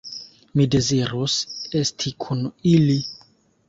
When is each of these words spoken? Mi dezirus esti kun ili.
Mi 0.61 0.65
dezirus 0.75 1.37
esti 1.83 2.17
kun 2.27 2.45
ili. 2.77 3.01